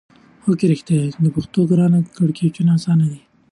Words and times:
هو 0.43 0.51
کې! 0.59 0.65
رښتیا 0.71 0.95
ده 1.01 1.07
چې 1.13 1.29
پښتو 1.35 1.59
ګرانه 1.69 1.99
ده 2.03 2.09
کیړکیچو 2.15 2.61
اسانه 2.75 3.05
ده. 3.11 3.19